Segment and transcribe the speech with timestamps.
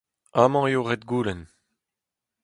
[0.41, 1.41] Amañ eo ret goulenn.